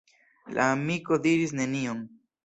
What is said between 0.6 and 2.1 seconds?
amiko diris nenion.